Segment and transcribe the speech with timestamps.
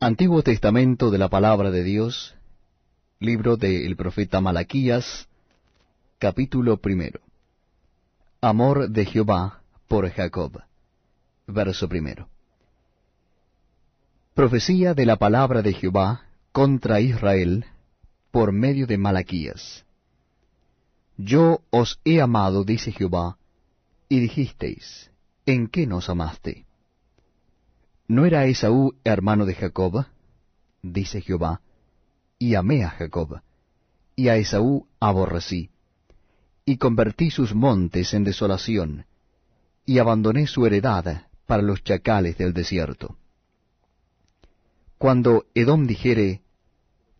[0.00, 2.36] Antiguo Testamento de la Palabra de Dios,
[3.18, 5.26] libro del profeta Malaquías,
[6.20, 7.18] capítulo primero.
[8.40, 10.62] Amor de Jehová por Jacob.
[11.48, 12.28] Verso primero.
[14.34, 17.64] Profecía de la palabra de Jehová contra Israel
[18.30, 19.84] por medio de Malaquías.
[21.16, 23.36] Yo os he amado, dice Jehová,
[24.08, 25.10] y dijisteis,
[25.44, 26.67] ¿en qué nos amaste?
[28.08, 30.06] ¿No era Esaú hermano de Jacob?
[30.82, 31.60] dice Jehová,
[32.38, 33.42] y amé a Jacob,
[34.16, 35.68] y a Esaú aborrecí,
[36.64, 39.04] y convertí sus montes en desolación,
[39.84, 43.18] y abandoné su heredad para los chacales del desierto.
[44.96, 46.40] Cuando Edom dijere,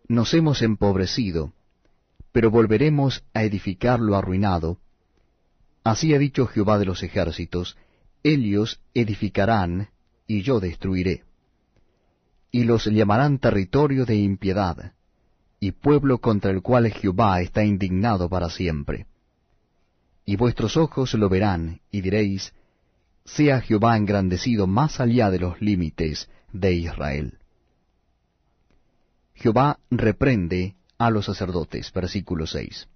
[0.08, 1.52] nos hemos empobrecido,
[2.32, 4.78] pero volveremos a edificar lo arruinado,
[5.84, 7.76] así ha dicho Jehová de los ejércitos,
[8.22, 9.90] ellos edificarán
[10.28, 11.24] y yo destruiré.
[12.52, 14.92] Y los llamarán territorio de impiedad,
[15.58, 19.06] y pueblo contra el cual Jehová está indignado para siempre.
[20.24, 22.54] Y vuestros ojos lo verán, y diréis,
[23.24, 27.38] sea Jehová engrandecido más allá de los límites de Israel.
[29.34, 31.92] Jehová reprende a los sacerdotes.
[31.92, 32.88] Versículo 6.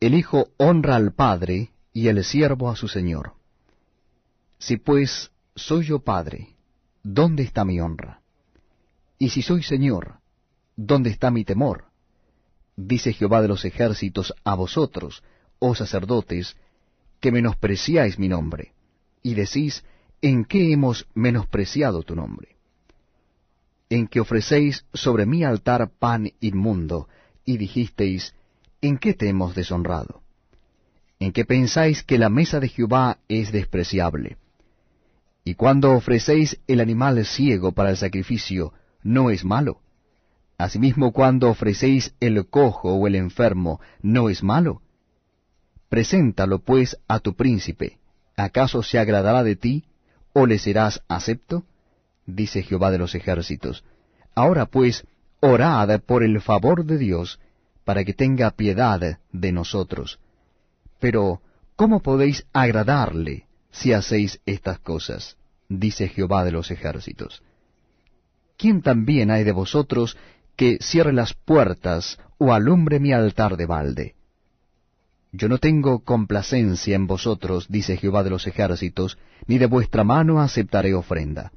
[0.00, 3.39] El Hijo honra al Padre y el siervo a su Señor.
[4.60, 6.50] Si pues soy yo Padre,
[7.02, 8.20] ¿dónde está mi honra?
[9.18, 10.20] Y si soy Señor,
[10.76, 11.86] ¿dónde está mi temor?
[12.76, 15.22] Dice Jehová de los ejércitos a vosotros,
[15.60, 16.56] oh sacerdotes,
[17.20, 18.74] que menospreciáis mi nombre,
[19.22, 19.82] y decís,
[20.20, 22.56] ¿en qué hemos menospreciado tu nombre?
[23.88, 27.08] En que ofrecéis sobre mi altar pan inmundo,
[27.46, 28.34] y dijisteis,
[28.82, 30.22] ¿en qué te hemos deshonrado?
[31.18, 34.36] En que pensáis que la mesa de Jehová es despreciable,
[35.44, 39.80] y cuando ofrecéis el animal ciego para el sacrificio, ¿no es malo?
[40.58, 44.82] Asimismo, cuando ofrecéis el cojo o el enfermo, ¿no es malo?
[45.88, 47.98] Preséntalo, pues, a tu príncipe.
[48.36, 49.84] ¿Acaso se agradará de ti,
[50.34, 51.64] o le serás acepto?
[52.26, 53.84] Dice Jehová de los ejércitos.
[54.34, 55.06] Ahora, pues,
[55.40, 57.40] orad por el favor de Dios,
[57.84, 60.20] para que tenga piedad de nosotros.
[61.00, 61.40] Pero,
[61.74, 65.36] ¿cómo podéis agradarle si hacéis estas cosas,
[65.68, 67.42] dice Jehová de los ejércitos.
[68.56, 70.16] ¿Quién también hay de vosotros
[70.56, 74.14] que cierre las puertas o alumbre mi altar de balde?
[75.32, 79.16] Yo no tengo complacencia en vosotros, dice Jehová de los ejércitos,
[79.46, 81.52] ni de vuestra mano aceptaré ofrenda.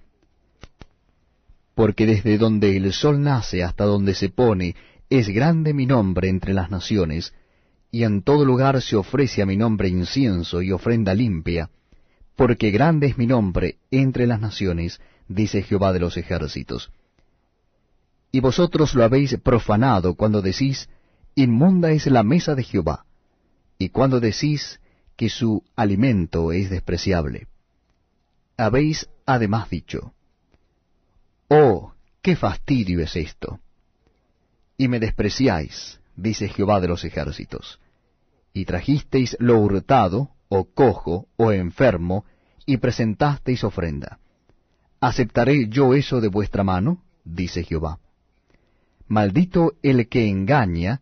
[1.73, 4.75] Porque desde donde el sol nace hasta donde se pone,
[5.09, 7.33] es grande mi nombre entre las naciones,
[7.91, 11.69] y en todo lugar se ofrece a mi nombre incienso y ofrenda limpia,
[12.35, 16.91] porque grande es mi nombre entre las naciones, dice Jehová de los ejércitos.
[18.31, 20.89] Y vosotros lo habéis profanado cuando decís,
[21.35, 23.05] inmunda es la mesa de Jehová,
[23.77, 24.79] y cuando decís
[25.15, 27.47] que su alimento es despreciable.
[28.57, 30.13] Habéis además dicho,
[31.49, 33.59] Oh, qué fastidio es esto.
[34.77, 37.79] Y me despreciáis, dice Jehová de los ejércitos,
[38.53, 42.25] y trajisteis lo hurtado, o cojo, o enfermo,
[42.65, 44.19] y presentasteis ofrenda.
[45.01, 47.03] ¿Aceptaré yo eso de vuestra mano?
[47.25, 47.99] dice Jehová.
[49.07, 51.01] Maldito el que engaña,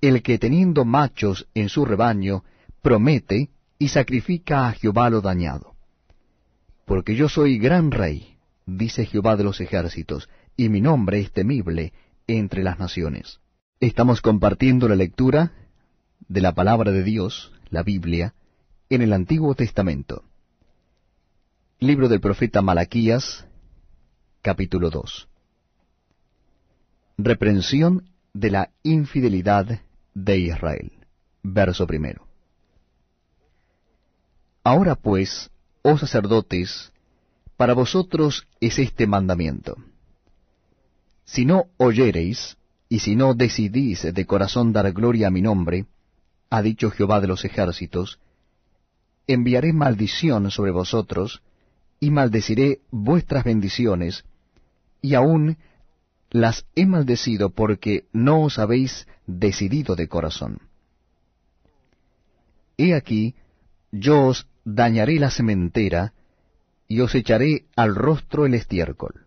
[0.00, 2.44] el que teniendo machos en su rebaño,
[2.82, 5.74] promete y sacrifica a Jehová lo dañado.
[6.84, 11.92] Porque yo soy gran rey, dice Jehová de los ejércitos, y mi nombre es temible
[12.26, 13.40] entre las naciones.
[13.80, 15.52] Estamos compartiendo la lectura
[16.28, 18.34] de la palabra de Dios, la Biblia,
[18.88, 20.24] en el Antiguo Testamento.
[21.78, 23.46] Libro del profeta Malaquías,
[24.42, 25.28] capítulo 2.
[27.18, 29.80] Reprensión de la infidelidad
[30.14, 30.92] de Israel.
[31.42, 32.26] Verso primero.
[34.64, 35.50] Ahora pues,
[35.82, 36.92] oh sacerdotes,
[37.56, 39.76] para vosotros es este mandamiento.
[41.24, 42.56] Si no oyereis,
[42.92, 45.86] y si no decidís de corazón dar gloria a mi nombre,
[46.52, 48.18] ha dicho Jehová de los ejércitos,
[49.26, 51.42] enviaré maldición sobre vosotros,
[51.98, 54.26] y maldeciré vuestras bendiciones,
[55.00, 55.56] y aún
[56.28, 60.58] las he maldecido porque no os habéis decidido de corazón.
[62.76, 63.34] He aquí,
[63.90, 66.12] yo os dañaré la sementera,
[66.86, 69.24] y os echaré al rostro el estiércol.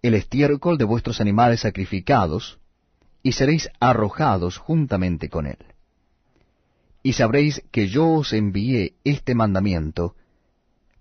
[0.00, 2.60] El estiércol de vuestros animales sacrificados,
[3.26, 5.58] y seréis arrojados juntamente con él.
[7.02, 10.14] Y sabréis que yo os envié este mandamiento,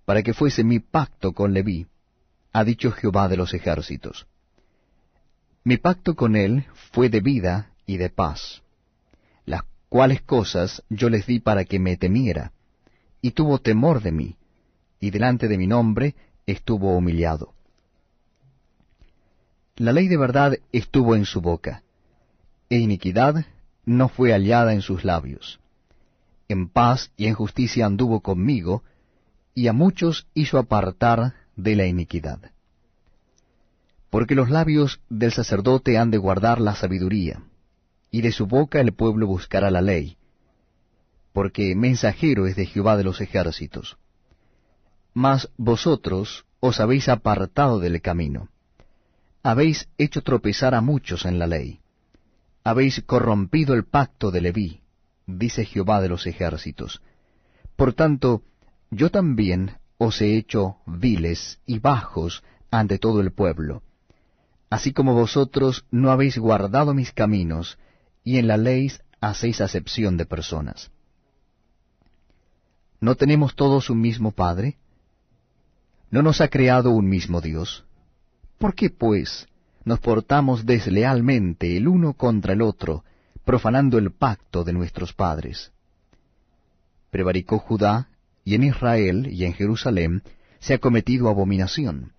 [0.06, 1.86] para que fuese mi pacto con Leví,
[2.52, 4.26] ha dicho Jehová de los ejércitos.
[5.64, 8.64] Mi pacto con él fue de vida y de paz,
[9.46, 12.54] las cuales cosas yo les di para que me temiera,
[13.22, 14.36] y tuvo temor de mí,
[15.00, 16.16] y delante de mi nombre
[16.48, 17.54] estuvo humillado.
[19.76, 21.84] La ley de verdad estuvo en su boca,
[22.70, 23.46] e iniquidad
[23.86, 25.60] no fue hallada en sus labios.
[26.48, 28.84] En paz y en justicia anduvo conmigo,
[29.54, 32.52] y a muchos hizo apartar de la iniquidad.
[34.10, 37.44] Porque los labios del sacerdote han de guardar la sabiduría,
[38.12, 40.18] y de su boca el pueblo buscará la ley,
[41.34, 43.98] porque mensajero es de Jehová de los ejércitos.
[45.14, 48.50] Mas vosotros os habéis apartado del camino,
[49.44, 51.82] habéis hecho tropezar a muchos en la ley,
[52.66, 54.82] habéis corrompido el pacto de Leví,
[55.28, 57.00] dice Jehová de los ejércitos.
[57.76, 58.42] Por tanto,
[58.90, 63.84] yo también os he hecho viles y bajos ante todo el pueblo,
[64.72, 67.78] así como vosotros no habéis guardado mis caminos,
[68.24, 68.92] y en la ley
[69.22, 70.92] hacéis acepción de personas.
[73.00, 74.78] ¿No tenemos todos un mismo Padre?
[76.10, 77.86] ¿No nos ha creado un mismo Dios?
[78.58, 79.48] ¿Por qué, pues,
[79.86, 83.04] nos portamos deslealmente el uno contra el otro,
[83.46, 85.72] profanando el pacto de nuestros padres?
[87.12, 88.10] Prevaricó Judá
[88.44, 90.24] y en Israel y en Jerusalén
[90.60, 92.12] se ha cometido abominación,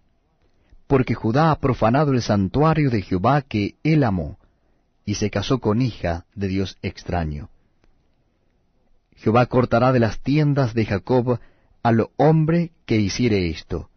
[0.87, 4.39] porque Judá ha profanado el santuario de Jehová que él amó,
[5.05, 7.49] y se casó con hija de Dios extraño.
[9.17, 11.41] Jehová cortará de las tiendas de Jacob
[11.83, 13.89] al hombre que hiciere esto,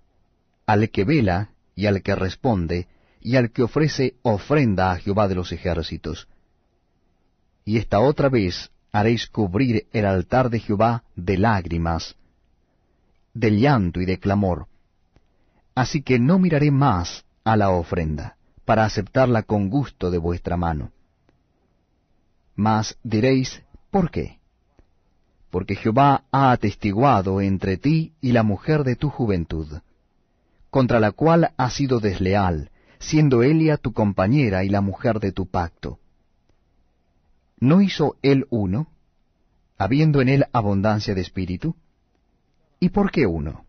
[0.66, 2.88] al que vela y al que responde,
[3.22, 6.28] y al que ofrece ofrenda a Jehová de los ejércitos.
[7.66, 12.16] Y esta otra vez haréis cubrir el altar de Jehová de lágrimas,
[13.34, 14.68] de llanto y de clamor.
[15.76, 18.36] Así que no miraré más a la ofrenda,
[18.66, 20.92] para aceptarla con gusto de vuestra mano.
[22.56, 23.62] Mas diréis,
[23.92, 24.40] ¿por qué?
[25.50, 29.80] Porque Jehová ha atestiguado entre ti y la mujer de tu juventud,
[30.70, 35.48] contra la cual has sido desleal, siendo Elia tu compañera y la mujer de tu
[35.48, 36.00] pacto.
[37.60, 38.88] ¿No hizo él uno,
[39.78, 41.76] habiendo en él abundancia de espíritu?
[42.80, 43.66] ¿Y por qué uno?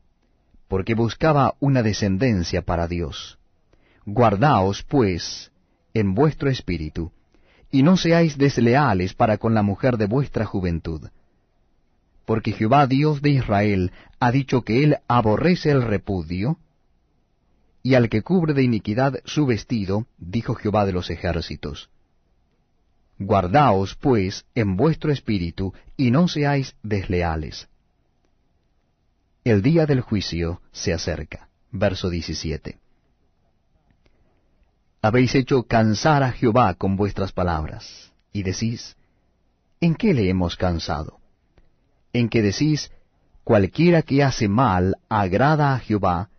[0.69, 3.39] Porque buscaba una descendencia para Dios.
[4.07, 5.51] Guardaos, pues,
[5.95, 7.13] en vuestro espíritu,
[7.71, 11.09] y no seáis desleales para con la mujer de vuestra juventud.
[12.25, 16.59] Porque Jehová Dios de Israel ha dicho que él aborrece el repudio,
[17.83, 21.91] y al que cubre de iniquidad su vestido, dijo Jehová de los ejércitos.
[23.19, 27.69] Guardaos, pues, en vuestro espíritu, y no seáis desleales.
[29.45, 31.49] El día del juicio se acerca.
[31.71, 32.79] Verso 17.
[35.03, 38.97] Habéis hecho cansar a Jehová con vuestras palabras, y decís,
[39.81, 41.21] ¿en qué le hemos cansado?
[42.13, 42.91] En que decís,
[43.45, 46.30] cualquiera que hace mal agrada a Jehová,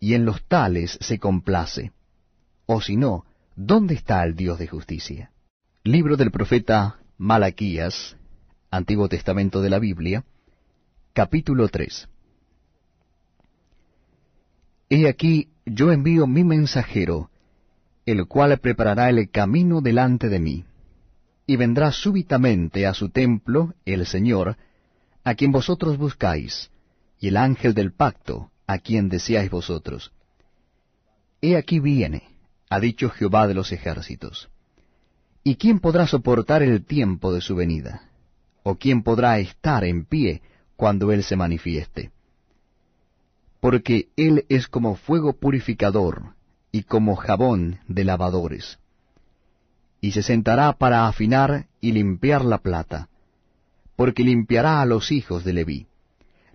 [0.00, 1.92] y en los tales se complace.
[2.64, 5.30] O si no, ¿dónde está el Dios de justicia?
[5.84, 8.16] Libro del profeta Malaquías,
[8.70, 10.24] Antiguo Testamento de la Biblia,
[11.12, 12.08] capítulo 3.
[14.88, 17.30] He aquí yo envío mi mensajero,
[18.06, 20.64] el cual preparará el camino delante de mí,
[21.46, 24.56] y vendrá súbitamente a su templo el Señor,
[25.24, 26.70] a quien vosotros buscáis,
[27.18, 30.12] y el ángel del pacto, a quien deseáis vosotros.
[31.40, 32.22] He aquí viene,
[32.68, 34.48] ha dicho Jehová de los ejércitos.
[35.42, 38.02] ¿Y quién podrá soportar el tiempo de su venida?
[38.62, 40.42] ¿O quién podrá estar en pie
[40.76, 42.12] cuando Él se manifieste?
[43.60, 46.34] porque Él es como fuego purificador
[46.72, 48.78] y como jabón de lavadores.
[50.00, 53.08] Y se sentará para afinar y limpiar la plata,
[53.96, 55.86] porque limpiará a los hijos de Leví.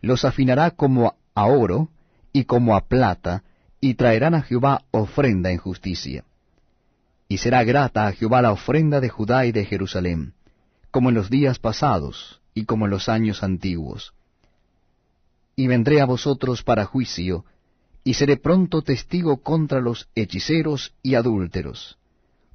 [0.01, 1.89] Los afinará como a oro
[2.35, 3.43] y como a plata,
[3.79, 6.23] y traerán a Jehová ofrenda en justicia.
[7.27, 10.33] Y será grata a Jehová la ofrenda de Judá y de Jerusalén,
[10.91, 14.13] como en los días pasados y como en los años antiguos
[15.55, 17.45] y vendré a vosotros para juicio,
[18.03, 21.97] y seré pronto testigo contra los hechiceros y adúlteros,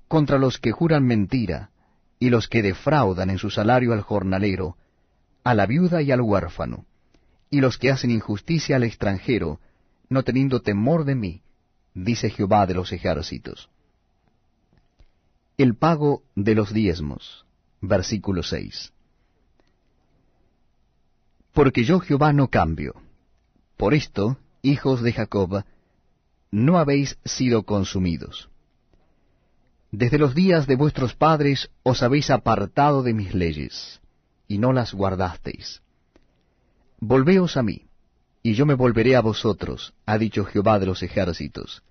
[0.07, 1.71] contra los que juran mentira,
[2.19, 4.77] y los que defraudan en su salario al jornalero,
[5.43, 6.85] a la viuda y al huérfano,
[7.51, 9.61] y los que hacen injusticia al extranjero,
[10.11, 11.43] no teniendo temor de mí,
[11.95, 13.71] dice Jehová de los ejércitos.
[15.57, 17.47] El pago de los diezmos,
[17.81, 18.93] versículo 6
[21.53, 22.95] porque yo Jehová no cambio.
[23.77, 25.65] Por esto, hijos de Jacob,
[26.51, 28.49] no habéis sido consumidos.
[29.91, 34.01] Desde los días de vuestros padres os habéis apartado de mis leyes,
[34.47, 35.83] y no las guardasteis.
[37.01, 37.87] Volveos a mí,
[38.43, 41.83] y yo me volveré a vosotros, ha dicho Jehová de los ejércitos.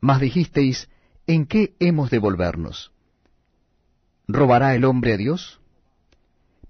[0.00, 0.88] Mas dijisteis,
[1.26, 2.92] ¿en qué hemos de volvernos?
[4.28, 5.60] ¿Robará el hombre a Dios?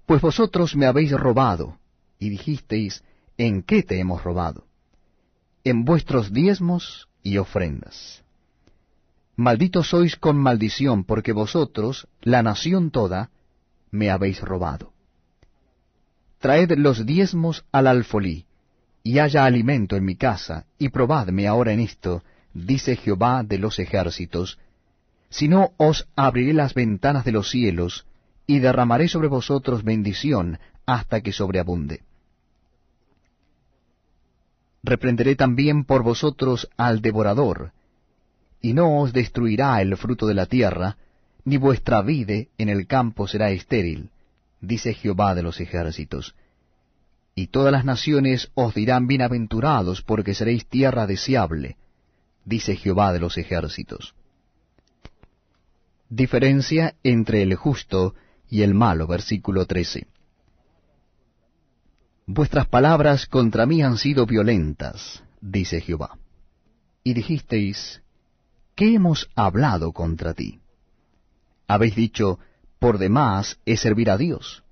[0.05, 1.77] Pues vosotros me habéis robado,
[2.17, 3.03] y dijisteis,
[3.37, 4.65] ¿en qué te hemos robado?
[5.63, 8.23] En vuestros diezmos y ofrendas.
[9.35, 13.29] Malditos sois con maldición, porque vosotros, la nación toda,
[13.91, 14.93] me habéis robado.
[16.39, 18.45] Traed los diezmos al alfolí,
[19.03, 23.79] y haya alimento en mi casa, y probadme ahora en esto, dice Jehová de los
[23.79, 24.59] ejércitos,
[25.29, 28.05] si no os abriré las ventanas de los cielos,
[28.47, 32.01] y derramaré sobre vosotros bendición hasta que sobreabunde.
[34.81, 37.73] Reprenderé también por vosotros al devorador,
[38.61, 40.97] y no os destruirá el fruto de la tierra,
[41.45, 44.09] ni vuestra vide en el campo será estéril,
[44.61, 46.35] dice Jehová de los ejércitos.
[47.39, 51.77] Y todas las naciones os dirán bienaventurados, porque seréis tierra deseable,
[52.43, 54.13] dice Jehová de los ejércitos.
[56.09, 58.13] Diferencia entre el justo
[58.49, 60.05] y el malo, versículo 13.
[62.25, 66.17] Vuestras palabras contra mí han sido violentas, dice Jehová.
[67.05, 68.01] Y dijisteis,
[68.75, 70.59] ¿qué hemos hablado contra ti?
[71.69, 72.37] Habéis dicho,
[72.79, 74.65] por demás es servir a Dios.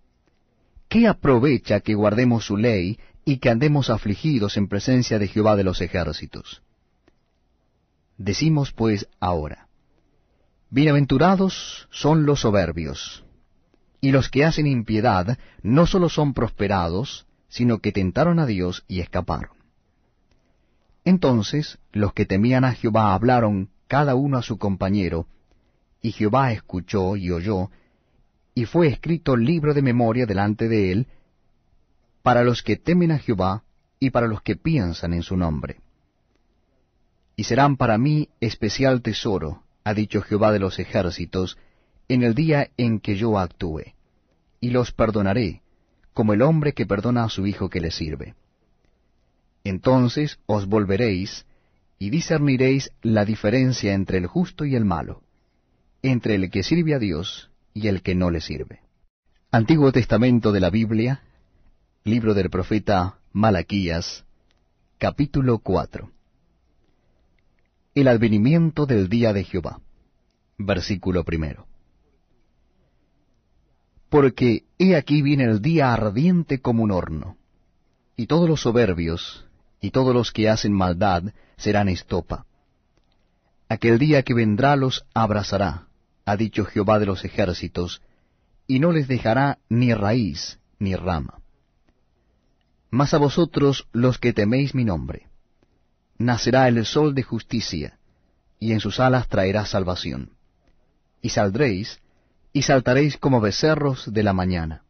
[0.98, 5.64] ¿Qué aprovecha que guardemos su ley y que andemos afligidos en presencia de Jehová de
[5.64, 6.64] los ejércitos?
[8.18, 9.68] Decimos pues ahora,
[10.72, 13.24] Bienaventurados son los soberbios,
[14.02, 19.02] y los que hacen impiedad no sólo son prosperados, sino que tentaron a Dios y
[19.02, 19.52] escaparon.
[21.06, 25.28] Entonces los que temían a Jehová hablaron cada uno a su compañero,
[26.02, 27.70] y Jehová escuchó y oyó,
[28.58, 31.06] y fue escrito libro de memoria delante de él,
[32.24, 33.62] para los que temen a Jehová
[34.00, 35.80] y para los que piensan en su nombre.
[37.36, 41.56] Y serán para mí especial tesoro, ha dicho Jehová de los ejércitos,
[42.08, 43.94] en el día en que yo actúe,
[44.60, 45.62] y los perdonaré,
[46.16, 48.34] como el hombre que perdona a su hijo que le sirve.
[49.64, 51.46] Entonces os volveréis,
[52.00, 55.22] y discerniréis la diferencia entre el justo y el malo,
[56.02, 58.82] entre el que sirve a Dios y el que no le sirve.
[59.52, 61.22] Antiguo Testamento de la Biblia,
[62.04, 64.26] libro del profeta Malaquías,
[64.98, 66.12] capítulo 4
[68.02, 69.80] el advenimiento del día de Jehová.
[70.60, 71.66] Versículo primero.
[74.10, 77.38] Porque he aquí viene el día ardiente como un horno,
[78.16, 79.46] y todos los soberbios,
[79.82, 81.24] y todos los que hacen maldad,
[81.58, 82.46] serán estopa.
[83.68, 85.87] Aquel día que vendrá los abrazará,
[86.28, 88.02] ha dicho Jehová de los ejércitos,
[88.68, 91.40] y no les dejará ni raíz ni rama.
[92.92, 95.28] Mas a vosotros los que teméis mi nombre,
[96.18, 97.98] nacerá el sol de justicia,
[98.60, 100.32] y en sus alas traerá salvación.
[101.22, 102.02] Y saldréis,
[102.52, 104.84] y saltaréis como becerros de la mañana.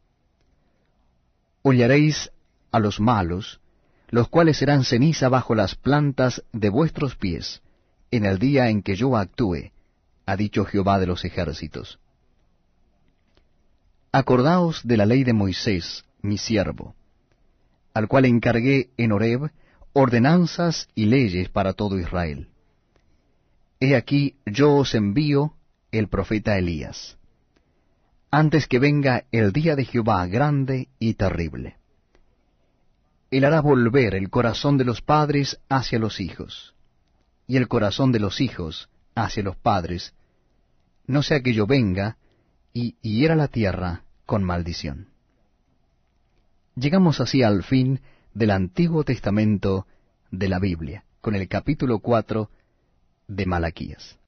[1.62, 2.32] Hollaréis
[2.72, 3.60] a los malos,
[4.10, 7.62] los cuales serán ceniza bajo las plantas de vuestros pies,
[8.10, 9.72] en el día en que yo actúe,
[10.28, 12.00] ha dicho Jehová de los ejércitos.
[14.12, 16.96] Acordaos de la ley de Moisés, mi siervo,
[17.94, 19.50] al cual encargué en Horeb
[19.94, 22.50] ordenanzas y leyes para todo Israel.
[23.80, 25.54] He aquí yo os envío
[25.92, 27.18] el profeta Elías,
[28.30, 31.78] antes que venga el día de Jehová grande y terrible.
[33.32, 36.76] Él hará volver el corazón de los padres hacia los hijos,
[37.48, 40.14] y el corazón de los hijos hacia los padres,
[41.08, 42.18] no sea que yo venga
[42.74, 45.08] y hiera la tierra con maldición.
[46.76, 48.02] Llegamos así al fin
[48.34, 49.88] del Antiguo Testamento
[50.30, 52.52] de la Biblia, con el capítulo 4
[53.28, 54.20] de Malaquías.